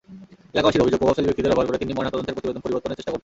এলাকাবাসীর 0.53 0.83
অভিযোগ, 0.83 0.99
প্রভাবশালী 1.01 1.27
ব্যক্তিদের 1.27 1.49
ব্যবহার 1.51 1.67
করে 1.69 1.81
তিনি 1.83 1.91
ময়নাতদন্তের 1.97 2.35
প্রতিবেদন 2.35 2.61
পরিবর্তনের 2.65 2.97
চেষ্টা 2.97 3.11
করছেন। 3.11 3.19